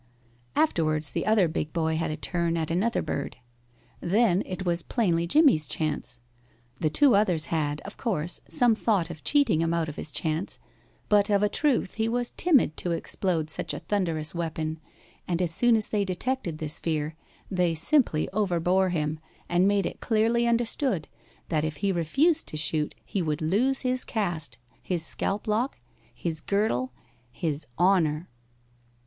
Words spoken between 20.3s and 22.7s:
understood that if he refused to